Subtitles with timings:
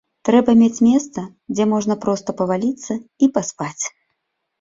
[0.27, 1.21] Трэба мець месца,
[1.55, 3.83] дзе можна проста паваліцца і паспаць.